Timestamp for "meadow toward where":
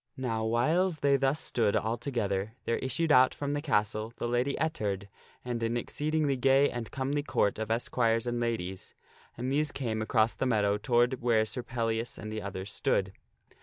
10.47-11.45